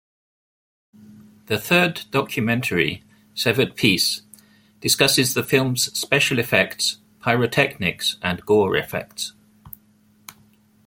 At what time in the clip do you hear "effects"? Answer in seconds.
6.39-6.97, 8.75-9.33